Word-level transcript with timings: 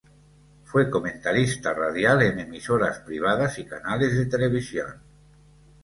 Fue 0.63 0.89
comentarista 0.89 1.75
radial 1.75 2.23
en 2.23 2.39
emisoras 2.39 3.01
privadas 3.01 3.59
y 3.59 3.65
canales 3.67 4.17
de 4.17 4.25
televisión. 4.25 4.99